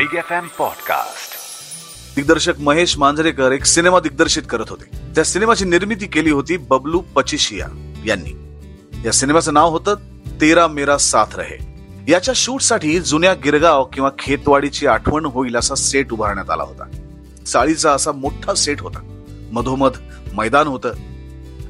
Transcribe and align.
Big 0.00 0.18
F 0.18 0.32
M 0.32 0.46
podcast 0.58 1.30
दिग्दर्शक 2.16 2.58
महेश 2.58 2.98
मांजरेकर 2.98 3.52
एक 3.52 3.64
cinema 3.64 4.00
दिग्दर्शित 4.00 4.42
करत 4.50 4.64
होते. 4.70 5.14
त्या 5.14 5.24
सिनेमाची 5.24 5.64
निर्मिती 5.64 6.06
केली 6.06 6.30
होती 6.30 6.56
बबलू 6.56 7.00
पचिशिया 7.00 7.94
यांनी. 8.06 8.30
या 9.04 9.12
सिनेमाचं 9.12 9.54
नाव 9.54 9.70
होतं 9.70 9.94
तेरा 10.40 10.66
मेरा 10.66 10.98
साथ 10.98 11.24
रहे. 11.34 11.84
याच्या 12.08 12.34
शूटसाठी 12.36 13.00
जुन्या 13.00 13.34
गिरगाव 13.34 13.84
किंवा 13.84 14.10
खेतवाडीची 14.18 14.86
आठवण 14.86 15.26
होईल 15.26 15.56
असा 15.56 15.74
सेट 15.74 16.12
उभारण्यात 16.12 16.50
आला 16.50 16.62
होता. 16.62 16.84
चाळीचा 17.46 17.92
असा 17.92 18.12
मोठा 18.12 18.54
सेट 18.54 18.80
होता. 18.80 19.24
मधोमध 19.52 19.92
मैदान 20.34 20.66
होतं. 20.66 20.92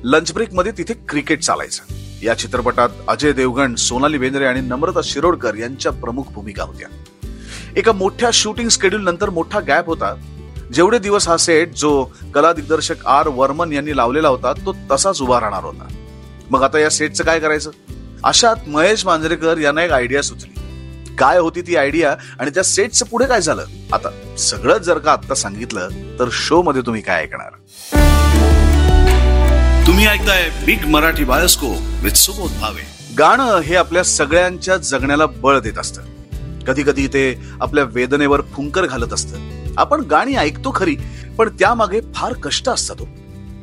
लंच 0.04 0.32
ब्रेकमध्ये 0.32 0.72
तिथे 0.78 0.94
क्रिकेट 1.08 1.42
चालायचं. 1.42 1.82
या 2.22 2.34
चित्रपटात 2.34 2.88
अजय 3.08 3.32
देवगण 3.32 3.74
सोनाली 3.74 4.18
बेंद्रे 4.18 4.44
आणि 4.44 4.60
नम्रता 4.60 5.00
शिरोडकर 5.04 5.54
यांच्या 5.54 5.92
प्रमुख 5.92 6.24
भूमिका 6.24 6.62
होत्या. 6.62 6.88
एका 7.76 7.92
मोठ्या 7.92 8.30
शूटिंग 8.32 8.68
स्केड्यूल 8.68 9.02
नंतर 9.04 9.30
मोठा 9.30 9.60
गॅप 9.60 9.86
होता. 9.86 10.14
जेवढे 10.74 10.98
दिवस 10.98 11.28
हा 11.28 11.36
सेट 11.36 11.74
जो 11.74 12.04
कला 12.34 12.52
दिग्दर्शक 12.52 13.06
आर 13.06 13.28
वर्मन 13.28 13.72
यांनी 13.72 13.96
लावलेला 13.96 14.28
होता 14.28 14.52
तो 14.52 14.74
तसाच 14.90 15.20
उभा 15.22 15.40
राहणार 15.40 15.64
होता. 15.64 15.88
मग 16.50 16.62
आता 16.62 16.78
या 16.78 16.90
सेटचं 16.90 17.24
काय 17.24 17.40
करायचं? 17.40 17.70
अशात 18.24 18.68
महेश 18.68 19.06
मांजरेकर 19.06 19.58
यांना 19.58 19.84
एक 19.84 19.92
आयडिया 19.92 20.22
सुचली. 20.22 21.14
काय 21.18 21.38
होती 21.38 21.62
ती 21.62 21.76
आयडिया 21.76 22.14
आणि 22.38 22.50
त्या 22.50 22.62
सेटचं 22.62 23.06
पुढे 23.06 23.26
काय 23.26 23.40
झालं? 23.40 23.64
आता 23.92 24.10
सगळं 24.38 24.78
जर 24.78 24.98
का 24.98 25.12
आता 25.12 25.34
सांगितलं 25.34 25.88
तर 26.18 26.28
शो 26.32 26.62
मध्ये 26.62 26.82
तुम्ही 26.82 27.02
काय 27.02 27.22
ऐकणार? 27.22 27.56
तुम्ही 29.86 30.06
ऐकताय 30.06 30.48
big 30.66 30.86
Marathi 30.86 31.24
bioscope 31.24 31.74
with 32.02 32.16
Subodh 32.16 32.50
Bhave 32.60 32.82
गाणं 33.18 33.58
हे 33.58 33.76
आपल्या 33.76 34.04
सगळ्यांच्या 34.04 34.76
जगण्याला 34.76 35.26
बळ 35.26 35.58
देत 35.58 35.78
असतं. 35.78 36.02
कधी 36.66 36.82
कधी 36.82 37.06
ते 37.06 37.40
आपल्या 37.60 37.84
वेदनेवर 37.84 38.40
फुंकर 38.40 38.86
घालत 38.86 39.12
असतं. 39.12 39.38
आपण 39.76 40.00
गाणी 40.00 40.34
ऐकतो 40.34 40.72
खरी 40.74 40.96
पण 41.38 41.48
त्यामागे 41.48 42.00
फार 42.14 42.32
कष्ट 42.32 42.68
असतात 42.68 42.96
हो. 43.00 43.06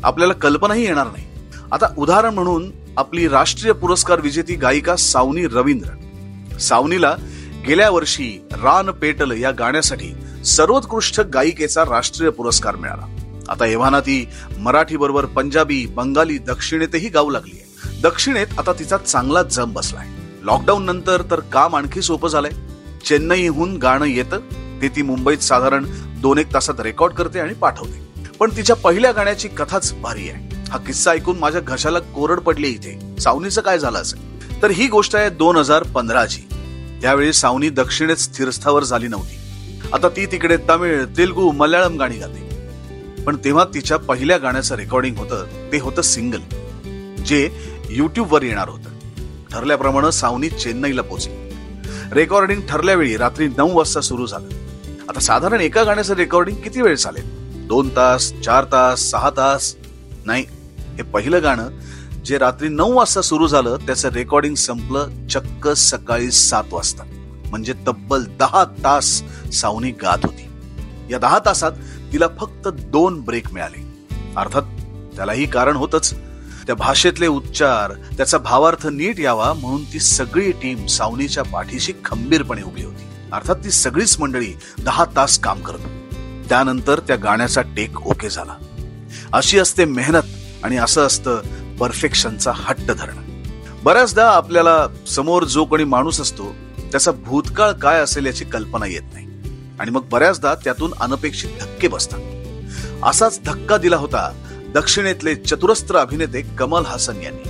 आपल्याला 0.04 0.34
कल्पनाही 0.34 0.86
येणार 0.86 1.08
नाही. 1.08 1.26
आता 1.72 1.86
उदाहरण 1.98 2.34
म्हणून 2.34 2.72
आपली 2.98 3.28
राष्ट्रीय 3.28 3.74
पुरस्कार 3.74 4.20
विजेती 4.20 4.56
गायिका 4.56 4.96
सावनी 4.96 5.48
रवींद्र. 5.48 5.90
सावनीला 6.58 7.16
गेल्या 7.68 7.90
वर्षी 7.90 8.48
रान 8.52 8.92
पेटल 8.92 9.32
या 9.32 9.52
गाण्यासाठी 9.52 10.14
सर्वोत्कृष्ट 10.46 11.22
गायिकेचा 11.22 11.84
राष्ट्रीय 11.84 12.30
पुरस्कार 12.30 12.76
मिळाला. 12.76 13.16
आता 13.50 13.66
एव्हाना 13.66 14.00
ती 14.00 14.28
मराठी 14.60 14.98
बरोबर 14.98 15.26
पंजाबी 15.26 15.86
बंगाली 15.86 16.38
दक्षिणेतही 16.38 17.10
गाऊ 17.10 17.30
लागली 17.30 17.58
आहे. 17.58 18.02
दक्षिणेत 18.02 18.48
आता 18.58 18.74
तिचा 18.74 18.98
चांगला 18.98 19.44
जम 19.44 19.74
बसलाय. 19.74 20.08
लॉकडाऊन 20.44 20.86
नंतर 20.86 21.22
तर 21.32 21.40
काम 21.40 21.76
आणखी 21.76 22.02
सोपं 22.02 22.30
झालंय. 22.30 22.52
चेन्नईहून 23.08 23.78
गाणं 23.78 24.06
येतं. 24.06 24.40
ते 24.82 24.88
ती 24.88 25.02
मुंबईत 25.02 25.38
साधारण 25.38 25.86
दोन 26.22 26.38
एक 26.38 26.54
तासात 26.54 26.80
रेकॉर्ड 26.80 27.14
करते 27.14 27.40
आणि 27.40 27.54
पाठवते. 27.54 28.28
पण 28.40 28.50
तिच्या 28.58 28.76
पहिल्या 28.76 29.12
गाण्याची 29.12 29.48
कथाच 29.48 29.94
भारी 29.94 30.30
आहे. 30.30 30.56
हा 30.70 30.78
किस्सा 30.78 31.12
ऐकून 31.12 31.38
माझ्या 31.38 31.62
घशाला 31.62 32.00
कोरड 32.00 32.40
पडली 32.40 32.68
इथे. 32.68 33.16
सावनीचं 33.20 33.62
काय 33.62 33.80
झालं 33.80 33.98
असेल? 33.98 34.42
तर 34.62 34.72
ही 34.72 34.88
गोष्ट 34.88 35.16
आहे 35.16 35.30
दोन 35.30 35.56
हजार 35.56 35.84
पंधराची. 35.84 36.42
त्यावेळी 37.02 37.34
सावनी 37.34 37.70
दक्षिणेत 37.70 38.16
स्थिरस्थावर 38.16 38.84
झाली 38.84 39.08
नव्हती. 39.08 39.38
आता 39.94 40.10
ती 40.10 40.26
तिकडे 40.26 40.58
तमिळ 40.70 41.06
तेलगू 41.18 41.52
मल्याळम 41.52 41.98
गाणी 41.98 42.18
गाते. 42.18 42.70
पण 43.24 43.36
तेव्हा 43.36 43.66
तिच्या 43.74 43.98
पहिल्या 43.98 44.38
गाण्याचं 44.38 44.76
रेकॉर्डिंग 44.76 45.16
होतं. 45.18 45.46
ते 45.72 45.80
होतं 45.80 46.02
सिंगल 46.02 46.40
जे 47.24 47.50
युट्यूबवर 47.90 48.44
येणार 48.44 48.70
होतं. 48.70 48.90
ठरल्याप्रमाणे 49.52 50.12
सावनी 50.12 50.50
चेन्नईला 50.50 51.02
पोहोचली. 51.02 51.47
रेकॉर्डिंग 52.12 52.62
ठरल्यावेळी 52.70 53.18
रात्री 53.18 53.48
नऊ 53.48 53.78
वाजता 53.78 54.02
सुरू 54.02 54.26
झालं. 54.26 54.48
आता 55.10 55.20
साधारण 55.20 55.62
एका 55.62 55.84
गाण्याचं 55.84 56.14
रेकॉर्डिंग 56.14 56.58
किती 56.58 56.82
वेळ 56.82 56.96
चालेल? 56.96 57.24
दोन 57.68 57.90
तास 57.96 58.34
चार 58.46 58.66
तास 58.72 59.02
सहा 59.02 59.30
तास? 59.30 59.76
नाही 60.26 60.46
हे 60.96 61.02
पहिलं 61.02 61.44
गाणं 61.44 61.70
जे 62.26 62.38
रात्री 62.38 62.70
नऊ 62.70 62.94
वाजता 62.94 63.22
सुरू 63.22 63.48
झालं 63.48 63.76
त्याचं 63.76 64.10
रेकॉर्डिंग 64.10 64.56
संपलं 64.56 65.28
चक्क 65.28 65.68
सकाळी 65.68 66.32
सात 66.32 66.64
वाजता. 66.72 67.04
म्हणजे 67.50 67.74
तब्बल 67.74 68.24
दहा 68.40 68.64
तास 68.64 69.24
सावनी 69.54 69.92
गात 69.92 70.18
होती. 70.24 70.50
या 71.12 71.20
दहा 71.20 71.40
तासात 71.46 71.72
तिला 72.14 72.28
फक्त 72.40 72.68
दोन 72.68 73.22
ब्रेक 73.22 73.54
मिळाले. 73.54 74.08
अर्थात 74.38 74.62
त्यालाही 75.16 75.46
कारण 75.46 75.76
होतच. 75.76 76.14
त्या 76.68 76.76
भाषेतले 76.76 77.28
उच्चार 77.28 77.92
त्याचा 78.18 78.38
भावार्थ 78.38 78.88
नीट 78.88 79.20
यावा 79.20 79.54
म्हणून 79.54 79.84
ती 79.84 80.00
सगळी 80.00 80.52
टीम 80.52 80.86
सावनीच्या 80.86 81.44
पाठीशी 81.44 81.94
खंबीरपणे 82.06 82.62
उभी 82.62 82.84
होती. 82.84 83.04
अर्थात 83.34 83.56
ती 83.64 83.72
सगळीच 83.72 84.20
मंडळी 84.20 84.54
दहा 84.86 85.06
तास 85.16 85.40
काम 85.40 85.62
करत 85.62 85.80
त्यानंतर 86.50 87.00
त्या 87.00 87.16
गाण्याचा 87.16 87.62
टेक 87.62 88.08
ओके 88.08 88.30
झाला. 88.30 88.54
अशी 89.34 89.60
असते 89.60 89.86
मेहनत 89.86 90.64
आणि 90.64 90.78
असं 90.78 91.08
असतं 91.08 91.42
परफेक्शनचा 91.80 92.52
हट्ट 92.56 92.92
धरणं. 92.92 93.22
बऱ्याचदा 93.84 94.30
आपल्याला 94.30 94.88
समोर 95.08 95.44
जो 95.44 95.66
कोणी 95.66 95.84
माणूस 95.84 96.22
असतो 96.22 96.56
त्याचा 96.92 97.12
भूतकाळ 97.12 97.72
काय 97.72 98.00
असेल 98.00 98.26
याची 98.26 98.46
कल्पना 98.46 98.86
येत 98.86 99.14
नाही. 99.14 99.28
आणि 99.80 99.92
मग 99.92 100.04
बऱ्याचदा 100.12 100.56
त्यातून 100.56 100.94
अनपेक्षित 101.00 101.50
धक्के 101.62 101.88
बसतात. 101.88 102.20
असाच 103.04 103.40
धक्का 103.46 103.78
दिला 103.78 103.96
होता 103.96 104.32
दक्षिणेतले 104.78 105.36
चतुरस्त्र 105.36 105.98
अभिनेते 105.98 106.42
कमल 106.42 106.84
हासन 106.86 107.22
यांनी. 107.22 107.50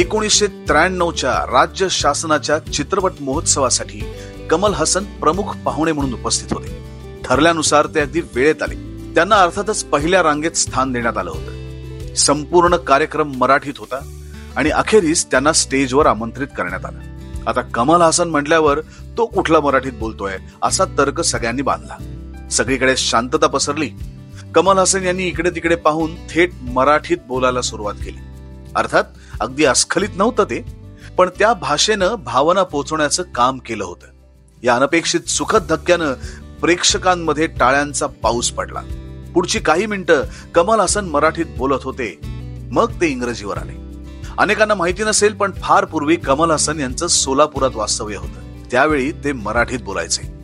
एकोणीसशे 0.00 0.46
त्र्याण्णवच्या 0.46 1.30
राज्य 1.30 1.88
शासनाच्या 1.90 2.58
चित्रपट 2.58 3.12
महोत्सवासाठी 3.20 4.02
कमल 4.50 4.72
हसन 4.74 5.04
प्रमुख 5.04 5.56
पाहुणे 5.64 5.92
म्हणून 5.92 6.12
उपस्थित 6.12 6.52
होते. 6.52 6.84
ठरल्यानुसार 7.24 7.86
ते 7.86 8.00
अगदी 8.00 8.20
वेळेत 8.20 8.62
आले. 8.62 8.74
त्यांना 9.14 9.36
अर्थातच 9.36 9.84
पहिल्या 9.84 10.22
रांगेत 10.22 10.50
स्थान 10.50 10.92
देण्यात 10.92 11.16
आलं 11.16 11.30
होतं. 11.30 12.14
संपूर्ण 12.14 12.76
कार्यक्रम 12.76 13.32
मराठीत 13.36 13.74
होता 13.78 14.12
आणि 14.56 14.70
अखेरीस 14.70 15.26
त्यांना 15.30 15.52
स्टेजवर 15.52 16.06
आमंत्रित 16.06 16.48
करण्यात 16.56 16.84
आलं. 16.84 16.98
आता 17.46 17.60
कमल 17.60 18.00
हासन 18.00 18.28
म्हटल्यावर 18.28 18.80
तो 19.16 19.26
कुठला 19.26 19.60
मराठीत 19.60 19.92
बोलतोय 19.92 20.36
असा 20.62 20.84
तर्क 20.84 21.20
सगळ्यांनी 21.20 21.62
बांधला. 21.62 21.96
सगळीकडे 22.50 22.96
शांतता 22.96 23.46
पसरली 23.46 23.90
कमल 24.54 24.78
हसन 24.78 25.02
यांनी 25.02 25.24
इकडे 25.24 25.50
तिकडे 25.50 25.74
पाहून 25.74 26.14
थेट 26.30 26.50
मराठीत 26.62 27.16
बोलायला 27.28 27.62
सुरुवात 27.62 27.94
केली. 27.94 28.18
अर्थात 28.76 29.04
अगदी 29.40 29.64
अस्खलित 29.64 30.08
नव्हतं 30.16 30.44
ते 30.44 30.64
पण 31.18 31.28
त्या 31.38 31.52
भाषेनं 31.52 32.14
भावना 32.14 32.62
पोचवण्याचं 32.62 33.22
काम 33.22 33.58
केलं 33.58 33.84
होतं. 33.84 34.06
या 34.62 34.76
अनपेक्षित 34.76 35.20
सुखद 35.20 35.66
धक्क्यानं 35.68 36.14
प्रेक्षकांमध्ये 36.60 37.46
टाळ्यांचा 37.46 38.06
पाऊस 38.06 38.50
पडला. 38.50 38.82
पुढची 39.34 39.58
काही 39.58 39.86
मिनिटं 39.86 40.22
कमल 40.54 40.80
हसन 40.80 41.04
मराठीत 41.04 41.46
बोलत 41.58 41.84
होते 41.84 42.18
मग 42.72 42.92
ते 43.00 43.06
इंग्रजीवर 43.06 43.58
आले. 43.58 43.72
अनेकांना 44.38 44.74
माहिती 44.74 45.04
नसेल 45.04 45.34
पण 45.34 45.52
फार 45.52 45.84
पूर्वी 45.84 46.16
कमल 46.16 46.50
हसन 46.50 46.80
यांचं 46.80 47.06
सोलापुरात 47.06 47.70
वास्तव्य 47.74 48.16
होतं. 48.16 48.68
त्यावेळी 48.70 49.12
ते 49.12 49.32
मराठीत 49.32 49.78
बोलायचे. 49.78 50.35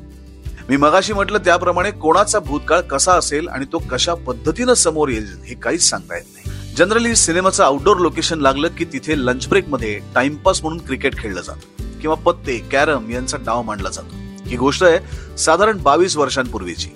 मी 0.68 0.76
मगाशी 0.76 1.12
म्हटलं 1.12 1.38
त्याप्रमाणे 1.38 1.90
कोणाचा 1.90 2.38
भूतकाळ 2.38 2.80
कसा 2.80 3.12
असेल 3.12 3.48
आणि 3.48 3.64
तो 3.72 3.78
कशा 3.78 4.14
पद्धतीनं 4.14 4.74
समोर 4.74 5.08
येईल 5.08 5.26
हे 5.48 5.54
काहीच 5.54 5.82
सांगता 5.82 6.16
येत 6.16 6.24
नाही. 6.34 6.74
जनरली 6.76 7.16
सिनेमाचं 7.16 7.64
आउटडोर 7.64 7.96
लोकेशन 7.96 8.40
लागलं 8.40 8.68
की 8.68 8.84
तिथे 8.84 9.18
लंच 9.18 9.48
ब्रेकमध्ये 9.48 10.00
टाइमपास 10.14 10.62
म्हणून 10.62 10.86
क्रिकेट 10.86 11.18
खेळलं 11.18 11.40
जातं. 11.40 11.98
किंवा 12.00 12.16
पत्ते 12.16 12.58
कॅरम 12.58 13.10
यांचा 13.10 13.38
डाव 13.46 13.62
मांडला 13.62 13.88
जातो. 13.88 14.14
ही 14.48 14.56
गोष्ट 14.56 14.84
आहे 14.84 14.98
साधारण 15.36 15.78
बावीस 15.82 16.16
वर्षांपूर्वीची. 16.16 16.88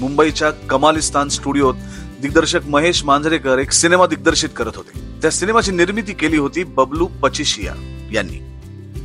मुंबईच्या 0.00 0.50
कमालिस्तान 0.50 1.28
स्टुडिओत 1.28 1.74
दिग्दर्शक 2.20 2.66
महेश 2.66 3.04
मांजरेकर 3.04 3.58
एक 3.58 3.72
सिनेमा 3.72 4.06
दिग्दर्शित 4.06 4.48
करत 4.56 4.72
होते. 4.76 5.20
त्या 5.22 5.30
सिनेमाची 5.30 5.72
निर्मिती 5.72 6.12
केली 6.12 6.36
होती 6.36 6.64
बबलू 6.64 7.06
पचिशिया 7.06 7.74
यांनी. 8.12 8.38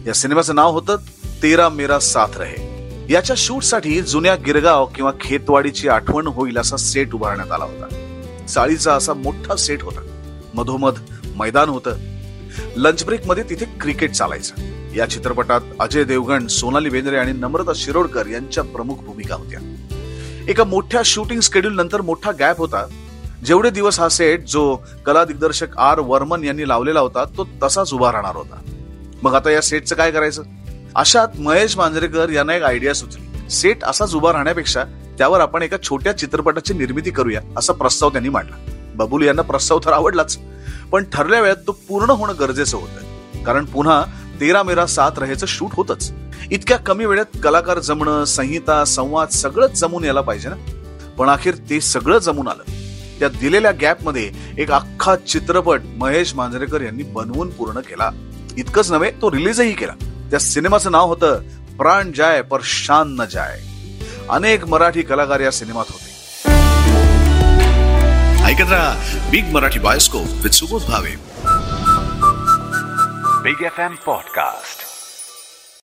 या 0.08 0.14
सिनेमाचं 0.14 0.56
नाव 0.56 0.72
होतं 0.72 0.96
तेरा 1.44 1.70
मेरा 1.70 2.00
साथ 2.00 2.38
रहे. 2.38 2.67
याच्या 3.10 3.36
शूटसाठी 3.40 4.02
जुन्या 4.02 4.36
गिरगाव 4.36 4.86
किंवा 4.86 5.12
खेतवाडीची 5.22 5.88
आठवण 5.88 6.28
होईल 6.28 6.58
असा 6.58 6.78
सेट 6.78 7.14
उभारण्यात 7.14 7.52
आला 7.52 7.66
होता. 7.66 8.16
चाळीचा 8.50 8.94
असा 8.94 9.14
मोठा 9.14 9.56
सेट 9.56 9.84
होता. 9.84 10.02
मधोमध 10.54 10.94
मैदान 11.36 11.70
होतं. 11.70 11.96
लंच 12.76 13.06
ब्रेकमध्ये 13.06 13.44
तिथे 13.44 13.66
क्रिकेट 13.82 14.12
चालायचं. 14.12 14.54
या 14.96 15.06
चित्रपटात 15.06 15.62
अजय 15.80 16.04
देवगण 16.04 16.48
सोनाली 16.48 16.90
बेंद्रे 16.90 17.18
आणि 17.18 17.32
नम्रता 17.32 17.72
शिरोडकर 17.76 18.28
यांच्या 18.28 18.64
प्रमुख 18.64 18.96
भूमिका 18.96 19.36
होत्या. 19.36 19.60
एका 20.48 20.64
मोठ्या 20.64 21.02
शूटिंग 21.06 21.40
स्केड्यूल 21.40 21.76
नंतर 21.76 22.02
मोठा 22.02 22.32
गॅप 22.32 22.58
होता. 22.58 22.86
जेवढे 23.46 23.70
दिवस 23.70 24.00
हा 24.00 24.10
सेट 24.10 24.48
जो 24.48 24.78
कला 25.06 25.26
दिग्दर्शक 25.26 25.78
आर 25.78 26.00
वर्मन 26.00 26.44
यांनी 26.44 26.68
लावलेला 26.68 27.00
होता 27.00 27.24
तो 27.26 27.48
तसाच 27.64 27.94
उभा 27.94 28.12
राहणार 28.12 28.36
होता. 28.36 28.62
मग 29.24 29.36
आता 29.36 29.52
या 29.52 29.62
सेटचं 29.62 29.96
काय 29.96 30.12
करायचं? 30.12 30.44
अशात 30.98 31.28
महेश 31.40 31.78
मांजरेकर 31.78 32.30
यांना 32.30 32.56
एक 32.56 32.64
आयडिया 32.64 32.94
सुचली. 32.94 33.50
सेट 33.50 33.84
असाच 33.84 34.16
उभा 34.16 34.34
राहण्यापेक्षा 34.34 34.84
त्यावर 35.18 35.40
आपण 35.40 35.62
एका 35.62 35.78
छोट्या 35.84 36.18
चित्रपटाची 36.18 36.74
निर्मिती 36.74 37.12
करूया 37.12 37.42
असा 37.58 37.74
प्रस्ताव 37.74 38.10
त्यांनी 38.10 38.30
मांडला. 38.30 38.56
बबुल 38.96 39.26
यांना 39.26 39.42
प्रस्ताव 39.42 39.80
तर 39.86 39.92
आवडलाच 39.92 40.38
पण 40.92 41.04
ठरल्या 41.04 41.42
वेळात 41.42 41.56
तो 41.68 41.72
पूर्ण 41.72 42.10
होणं 42.10 42.34
गरजेचं 42.40 42.78
होतं. 42.78 43.44
कारण 43.44 43.66
पुन्हा 43.66 44.04
तेरा 44.40 44.64
मेरा 44.64 44.86
सात 44.86 45.12
रहेचं 45.18 45.46
शूट 45.46 45.70
होतच. 45.74 46.12
इतक्या 46.52 46.78
कमी 46.78 47.06
वेळेत 47.06 47.40
कलाकार 47.44 47.80
जमणं 47.80 48.26
संहिता 48.26 48.86
संवाद 48.86 49.28
सगळंच 49.28 49.80
जमून 49.80 50.04
यायला 50.04 50.22
पाहिजे 50.22 50.50
ना? 50.50 50.56
पण 51.18 51.30
अखेर 51.30 51.56
ते 51.70 51.82
सगळं 51.82 52.18
जमून 52.18 52.48
आलं. 52.48 52.64
त्या 53.20 53.30
दिलेल्या 53.30 53.72
गॅपमध्ये 53.72 54.32
एक 54.58 54.72
अख्खा 54.72 55.16
चित्रपट 55.16 55.82
महेश 55.98 56.36
मांजरेकर 56.36 56.82
यांनी 56.82 57.04
बनवून 57.04 57.50
पूर्ण 57.50 57.80
केला. 57.80 58.12
इतकंच 58.58 58.92
नव्हे 58.92 59.12
तो 59.12 59.32
रिलीजही 59.32 59.74
केला. 59.74 59.94
त्या 60.32 60.40
सिनेमाचं 60.40 60.92
नाव 60.92 61.08
होतं 61.08 61.40
प्राण 61.78 62.12
जाय 62.12 62.42
पर 62.42 62.60
शान 62.64 63.16
न 63.20 63.26
जाय. 63.26 63.60
अनेक 64.30 64.66
मराठी 64.66 65.02
कलाकार 65.02 65.40
या 65.40 65.52
सिनेमात 65.52 65.86
होते. 65.90 66.08
ऐकत 68.44 68.72
राहा 68.72 68.96
big 69.30 69.46
Marathi 69.46 69.80
bioscope 69.80 70.26
with 70.44 70.50
Subodh 70.50 70.82
Bhave 70.82 71.16
big 73.44 73.62
F 73.62 73.80
M 73.80 73.96
podcast 74.06 74.87